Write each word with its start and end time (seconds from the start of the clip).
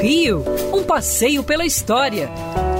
Rio, 0.00 0.44
um 0.72 0.84
passeio 0.84 1.42
pela 1.42 1.64
história, 1.66 2.30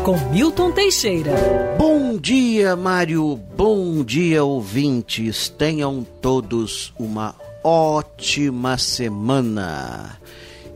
com 0.05 0.17
Milton 0.31 0.71
Teixeira. 0.71 1.33
Bom 1.77 2.17
dia, 2.17 2.77
Mário. 2.77 3.41
Bom 3.57 4.05
dia, 4.05 4.45
ouvintes. 4.45 5.49
Tenham 5.49 6.07
todos 6.21 6.93
uma 6.99 7.35
ótima 7.65 8.79
semana. 8.79 10.19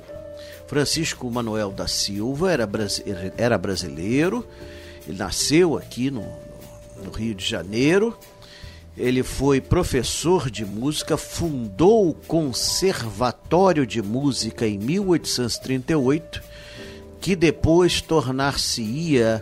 Francisco 0.66 1.30
Manuel 1.30 1.70
da 1.70 1.88
Silva 1.88 2.52
era, 2.52 2.68
era 3.38 3.56
brasileiro, 3.56 4.44
ele 5.08 5.16
nasceu 5.16 5.78
aqui 5.78 6.10
no, 6.10 6.26
no 7.04 7.12
Rio 7.12 7.36
de 7.36 7.46
Janeiro. 7.46 8.18
Ele 9.00 9.24
foi 9.24 9.62
professor 9.62 10.52
de 10.52 10.66
música, 10.66 11.16
fundou 11.16 12.10
o 12.10 12.14
Conservatório 12.14 13.88
de 13.88 14.02
Música 14.02 14.68
em 14.68 14.78
1838, 14.78 16.44
que 17.22 17.34
depois 17.34 18.02
tornar-se-ia 18.02 19.42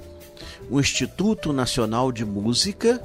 o 0.70 0.80
Instituto 0.80 1.52
Nacional 1.52 2.12
de 2.12 2.24
Música 2.24 3.02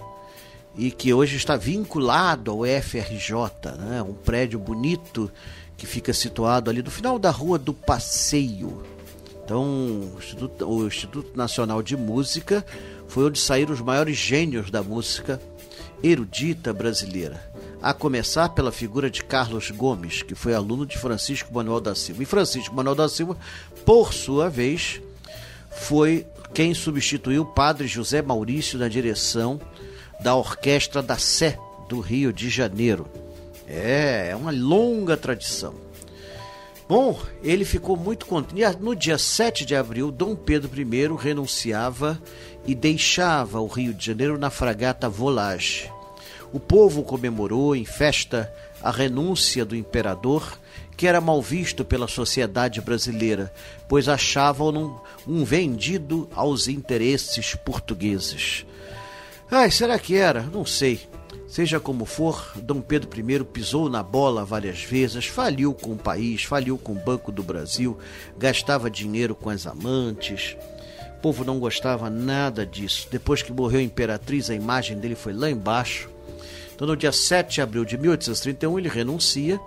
e 0.76 0.90
que 0.90 1.14
hoje 1.14 1.38
está 1.38 1.56
vinculado 1.56 2.50
ao 2.50 2.66
FRJ, 2.82 3.32
né? 3.78 4.02
um 4.02 4.12
prédio 4.12 4.58
bonito 4.58 5.32
que 5.74 5.86
fica 5.86 6.12
situado 6.12 6.68
ali 6.68 6.82
no 6.82 6.90
final 6.90 7.18
da 7.18 7.30
Rua 7.30 7.58
do 7.58 7.72
Passeio. 7.72 8.82
Então, 9.42 9.64
o 9.64 10.18
Instituto, 10.18 10.68
o 10.68 10.86
Instituto 10.86 11.34
Nacional 11.34 11.82
de 11.82 11.96
Música 11.96 12.62
foi 13.08 13.24
onde 13.24 13.38
saíram 13.38 13.72
os 13.72 13.80
maiores 13.80 14.18
gênios 14.18 14.70
da 14.70 14.82
música 14.82 15.40
erudita 16.02 16.72
brasileira. 16.72 17.52
A 17.80 17.92
começar 17.92 18.50
pela 18.50 18.70
figura 18.70 19.10
de 19.10 19.24
Carlos 19.24 19.70
Gomes, 19.70 20.22
que 20.22 20.34
foi 20.34 20.54
aluno 20.54 20.86
de 20.86 20.96
Francisco 20.98 21.52
Manuel 21.52 21.80
da 21.80 21.94
Silva. 21.94 22.22
E 22.22 22.26
Francisco 22.26 22.74
Manuel 22.74 22.94
da 22.94 23.08
Silva, 23.08 23.36
por 23.84 24.12
sua 24.12 24.48
vez, 24.48 25.00
foi 25.70 26.26
quem 26.54 26.74
substituiu 26.74 27.42
o 27.42 27.46
padre 27.46 27.88
José 27.88 28.22
Maurício 28.22 28.78
na 28.78 28.88
direção 28.88 29.60
da 30.20 30.36
Orquestra 30.36 31.02
da 31.02 31.18
Sé 31.18 31.58
do 31.88 32.00
Rio 32.00 32.32
de 32.32 32.48
Janeiro. 32.48 33.06
É, 33.66 34.28
é 34.30 34.36
uma 34.36 34.52
longa 34.52 35.16
tradição. 35.16 35.74
Bom, 36.92 37.18
ele 37.42 37.64
ficou 37.64 37.96
muito 37.96 38.26
contente. 38.26 38.76
No 38.78 38.94
dia 38.94 39.16
7 39.16 39.64
de 39.64 39.74
abril, 39.74 40.10
Dom 40.10 40.36
Pedro 40.36 40.70
I 40.78 41.08
renunciava 41.18 42.20
e 42.66 42.74
deixava 42.74 43.62
o 43.62 43.66
Rio 43.66 43.94
de 43.94 44.04
Janeiro 44.04 44.36
na 44.36 44.50
fragata 44.50 45.08
Volage. 45.08 45.90
O 46.52 46.60
povo 46.60 47.02
comemorou 47.02 47.74
em 47.74 47.86
festa 47.86 48.52
a 48.82 48.90
renúncia 48.90 49.64
do 49.64 49.74
imperador, 49.74 50.58
que 50.94 51.06
era 51.06 51.18
mal 51.18 51.40
visto 51.40 51.82
pela 51.82 52.06
sociedade 52.06 52.78
brasileira, 52.82 53.50
pois 53.88 54.06
achavam-no 54.06 55.02
um 55.26 55.46
vendido 55.46 56.28
aos 56.34 56.68
interesses 56.68 57.54
portugueses. 57.54 58.66
Ai, 59.50 59.70
será 59.70 59.98
que 59.98 60.14
era? 60.14 60.42
Não 60.42 60.66
sei. 60.66 61.08
Seja 61.52 61.78
como 61.78 62.06
for, 62.06 62.50
Dom 62.62 62.80
Pedro 62.80 63.10
I 63.14 63.44
pisou 63.44 63.90
na 63.90 64.02
bola 64.02 64.42
várias 64.42 64.82
vezes, 64.82 65.26
faliu 65.26 65.74
com 65.74 65.92
o 65.92 65.98
país, 65.98 66.44
faliu 66.44 66.78
com 66.78 66.92
o 66.92 66.98
Banco 66.98 67.30
do 67.30 67.42
Brasil, 67.42 67.98
gastava 68.38 68.90
dinheiro 68.90 69.34
com 69.34 69.50
as 69.50 69.66
amantes. 69.66 70.56
O 71.18 71.20
povo 71.20 71.44
não 71.44 71.58
gostava 71.58 72.08
nada 72.08 72.64
disso. 72.64 73.06
Depois 73.10 73.42
que 73.42 73.52
morreu 73.52 73.80
a 73.80 73.82
imperatriz, 73.82 74.48
a 74.48 74.54
imagem 74.54 74.98
dele 74.98 75.14
foi 75.14 75.34
lá 75.34 75.50
embaixo. 75.50 76.08
Então, 76.74 76.86
no 76.86 76.96
dia 76.96 77.12
7 77.12 77.56
de 77.56 77.60
abril 77.60 77.84
de 77.84 77.98
1831, 77.98 78.78
ele 78.78 78.88
renuncia 78.88 79.60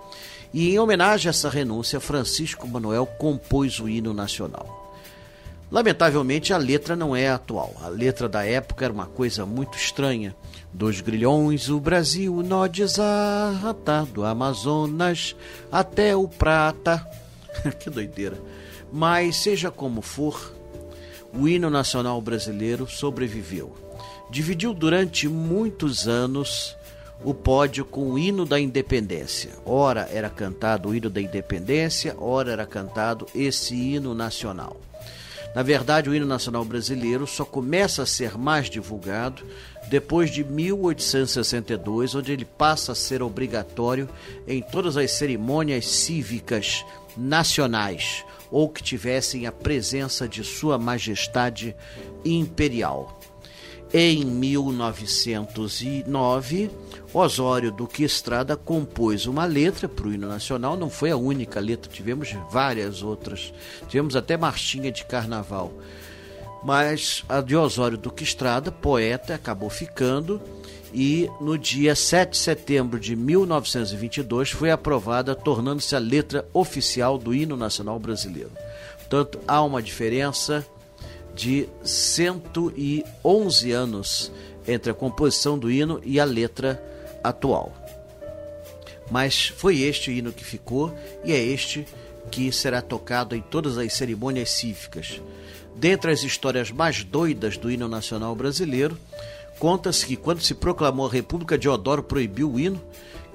e, 0.52 0.70
em 0.70 0.80
homenagem 0.80 1.28
a 1.28 1.30
essa 1.30 1.48
renúncia, 1.48 2.00
Francisco 2.00 2.66
Manuel 2.66 3.06
compôs 3.06 3.78
o 3.78 3.88
hino 3.88 4.12
nacional. 4.12 4.85
Lamentavelmente, 5.70 6.52
a 6.52 6.56
letra 6.56 6.94
não 6.94 7.14
é 7.14 7.28
atual. 7.28 7.74
A 7.82 7.88
letra 7.88 8.28
da 8.28 8.44
época 8.44 8.84
era 8.84 8.94
uma 8.94 9.06
coisa 9.06 9.44
muito 9.44 9.76
estranha. 9.76 10.34
Dos 10.72 11.00
grilhões, 11.00 11.68
o 11.68 11.80
Brasil, 11.80 12.42
nó 12.42 12.66
desata, 12.66 14.06
do 14.12 14.24
Amazonas 14.24 15.34
até 15.70 16.14
o 16.14 16.28
Prata. 16.28 17.04
que 17.80 17.90
doideira. 17.90 18.38
Mas, 18.92 19.36
seja 19.36 19.70
como 19.70 20.02
for, 20.02 20.54
o 21.34 21.48
hino 21.48 21.68
nacional 21.68 22.20
brasileiro 22.20 22.86
sobreviveu. 22.86 23.74
Dividiu 24.30 24.72
durante 24.72 25.28
muitos 25.28 26.06
anos 26.06 26.76
o 27.24 27.34
pódio 27.34 27.84
com 27.84 28.12
o 28.12 28.18
hino 28.18 28.44
da 28.44 28.60
independência. 28.60 29.50
Ora 29.64 30.08
era 30.12 30.30
cantado 30.30 30.90
o 30.90 30.94
hino 30.94 31.10
da 31.10 31.20
independência, 31.20 32.14
ora 32.18 32.52
era 32.52 32.66
cantado 32.66 33.26
esse 33.34 33.74
hino 33.74 34.14
nacional. 34.14 34.80
Na 35.56 35.62
verdade, 35.62 36.10
o 36.10 36.14
hino 36.14 36.26
nacional 36.26 36.66
brasileiro 36.66 37.26
só 37.26 37.42
começa 37.42 38.02
a 38.02 38.06
ser 38.06 38.36
mais 38.36 38.68
divulgado 38.68 39.42
depois 39.88 40.30
de 40.30 40.44
1862, 40.44 42.14
onde 42.14 42.30
ele 42.30 42.44
passa 42.44 42.92
a 42.92 42.94
ser 42.94 43.22
obrigatório 43.22 44.06
em 44.46 44.60
todas 44.60 44.98
as 44.98 45.12
cerimônias 45.12 45.86
cívicas 45.86 46.84
nacionais 47.16 48.22
ou 48.50 48.68
que 48.68 48.82
tivessem 48.82 49.46
a 49.46 49.52
presença 49.52 50.28
de 50.28 50.44
Sua 50.44 50.76
Majestade 50.76 51.74
Imperial. 52.22 53.18
Em 53.94 54.24
1909, 54.24 56.70
Osório 57.14 57.70
Duque 57.70 58.02
Estrada 58.02 58.56
compôs 58.56 59.26
uma 59.26 59.44
letra 59.44 59.88
para 59.88 60.08
o 60.08 60.12
hino 60.12 60.26
nacional, 60.26 60.76
não 60.76 60.90
foi 60.90 61.12
a 61.12 61.16
única 61.16 61.60
letra, 61.60 61.88
tivemos 61.90 62.34
várias 62.50 63.00
outras, 63.02 63.54
tivemos 63.88 64.16
até 64.16 64.36
marchinha 64.36 64.90
de 64.90 65.04
carnaval. 65.04 65.72
Mas 66.64 67.22
a 67.28 67.40
de 67.40 67.54
Osório 67.54 67.96
Duque 67.96 68.24
Estrada, 68.24 68.72
poeta, 68.72 69.36
acabou 69.36 69.70
ficando 69.70 70.42
e 70.92 71.30
no 71.40 71.56
dia 71.56 71.94
7 71.94 72.30
de 72.30 72.38
setembro 72.38 72.98
de 72.98 73.14
1922 73.14 74.50
foi 74.50 74.72
aprovada, 74.72 75.32
tornando-se 75.34 75.94
a 75.94 76.00
letra 76.00 76.44
oficial 76.52 77.18
do 77.18 77.32
hino 77.32 77.56
nacional 77.56 78.00
brasileiro. 78.00 78.50
Portanto, 78.98 79.38
há 79.46 79.62
uma 79.62 79.80
diferença 79.80 80.66
de 81.36 81.68
111 81.84 83.70
anos 83.70 84.32
entre 84.66 84.90
a 84.90 84.94
composição 84.94 85.58
do 85.58 85.70
hino 85.70 86.00
e 86.02 86.18
a 86.18 86.24
letra 86.24 86.82
atual. 87.22 87.72
Mas 89.10 89.48
foi 89.48 89.82
este 89.82 90.10
hino 90.10 90.32
que 90.32 90.44
ficou 90.44 90.92
e 91.24 91.32
é 91.32 91.40
este 91.40 91.86
que 92.30 92.50
será 92.50 92.82
tocado 92.82 93.36
em 93.36 93.40
todas 93.40 93.78
as 93.78 93.92
cerimônias 93.92 94.50
cívicas. 94.50 95.20
Dentre 95.76 96.10
as 96.10 96.22
histórias 96.24 96.72
mais 96.72 97.04
doidas 97.04 97.56
do 97.56 97.70
hino 97.70 97.86
nacional 97.86 98.34
brasileiro, 98.34 98.98
conta-se 99.58 100.06
que 100.06 100.16
quando 100.16 100.40
se 100.40 100.54
proclamou 100.54 101.06
a 101.06 101.12
República, 101.12 101.58
Deodoro 101.58 102.02
proibiu 102.02 102.50
o 102.50 102.58
hino 102.58 102.82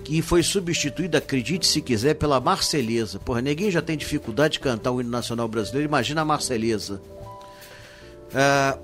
e 0.10 0.22
foi 0.22 0.42
substituído, 0.42 1.16
acredite 1.16 1.68
se 1.68 1.82
quiser, 1.82 2.16
pela 2.16 2.42
Marselhesa. 2.42 3.20
Porra, 3.20 3.42
ninguém 3.42 3.70
já 3.70 3.82
tem 3.82 3.96
dificuldade 3.96 4.54
de 4.54 4.60
cantar 4.60 4.92
o 4.92 5.00
hino 5.00 5.12
nacional 5.12 5.48
brasileiro, 5.48 5.88
imagina 5.88 6.22
a 6.22 6.26
Marselhesa. 6.26 7.00
Ah, 8.34 8.78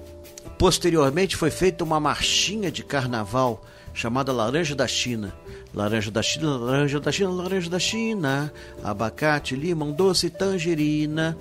posteriormente 0.57 1.35
foi 1.35 1.49
feita 1.49 1.83
uma 1.83 1.99
marchinha 1.99 2.71
de 2.71 2.83
carnaval 2.83 3.63
chamada 3.93 4.31
Laranja 4.31 4.75
da 4.75 4.87
China. 4.87 5.33
Laranja 5.73 6.09
da 6.09 6.21
China, 6.21 6.57
laranja 6.57 6.99
da 6.99 7.11
China, 7.11 7.29
laranja 7.29 7.69
da 7.69 7.79
China, 7.79 8.51
abacate, 8.83 9.55
limão 9.55 9.91
doce 9.91 10.29
tangerina. 10.29 11.37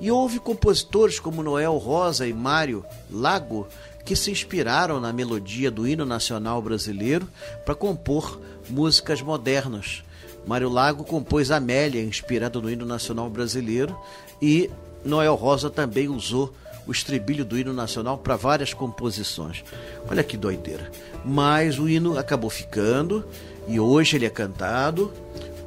E 0.00 0.10
houve 0.10 0.38
compositores 0.38 1.18
como 1.18 1.42
Noel 1.42 1.76
Rosa 1.76 2.26
e 2.26 2.32
Mário 2.32 2.84
Lago 3.10 3.66
que 4.04 4.16
se 4.16 4.30
inspiraram 4.30 5.00
na 5.00 5.12
melodia 5.12 5.70
do 5.70 5.86
hino 5.86 6.04
nacional 6.06 6.62
brasileiro 6.62 7.28
para 7.64 7.74
compor 7.74 8.40
músicas 8.68 9.20
modernas. 9.20 10.02
Mário 10.46 10.70
Lago 10.70 11.04
compôs 11.04 11.50
Amélia, 11.50 12.02
inspirada 12.02 12.58
no 12.58 12.70
hino 12.70 12.86
nacional 12.86 13.28
brasileiro, 13.28 13.94
e 14.40 14.70
Noel 15.04 15.34
Rosa 15.34 15.68
também 15.68 16.08
usou 16.08 16.54
o 16.88 16.92
estribilho 16.92 17.44
do 17.44 17.58
hino 17.58 17.72
nacional 17.72 18.16
para 18.16 18.34
várias 18.34 18.72
composições. 18.72 19.62
Olha 20.10 20.24
que 20.24 20.38
doideira. 20.38 20.90
Mas 21.22 21.78
o 21.78 21.86
hino 21.86 22.18
acabou 22.18 22.48
ficando 22.48 23.24
e 23.68 23.78
hoje 23.78 24.16
ele 24.16 24.24
é 24.24 24.30
cantado 24.30 25.12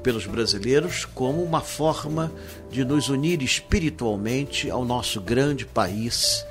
pelos 0.01 0.25
brasileiros 0.25 1.05
como 1.05 1.43
uma 1.43 1.61
forma 1.61 2.31
de 2.71 2.83
nos 2.83 3.07
unir 3.07 3.43
espiritualmente 3.43 4.69
ao 4.71 4.83
nosso 4.83 5.21
grande 5.21 5.63
país 5.63 6.43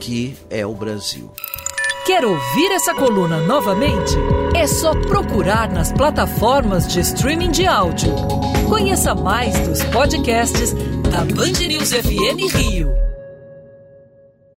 que 0.00 0.36
é 0.48 0.66
o 0.66 0.74
Brasil. 0.74 1.30
Quer 2.06 2.24
ouvir 2.24 2.72
essa 2.72 2.94
coluna 2.94 3.40
novamente? 3.42 4.14
É 4.54 4.66
só 4.66 4.94
procurar 4.94 5.70
nas 5.70 5.92
plataformas 5.92 6.88
de 6.88 7.00
streaming 7.00 7.50
de 7.50 7.66
áudio. 7.66 8.14
Conheça 8.66 9.14
mais 9.14 9.58
dos 9.68 9.82
podcasts 9.84 10.72
da 11.10 11.24
Band 11.24 11.66
News 11.66 11.92
FM 11.92 12.54
Rio. 12.54 13.07